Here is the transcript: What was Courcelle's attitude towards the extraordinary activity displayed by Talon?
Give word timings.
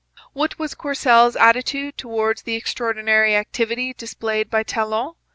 What 0.33 0.57
was 0.57 0.73
Courcelle's 0.73 1.35
attitude 1.35 1.95
towards 1.95 2.41
the 2.41 2.55
extraordinary 2.55 3.35
activity 3.35 3.93
displayed 3.93 4.49
by 4.49 4.63
Talon? 4.63 5.11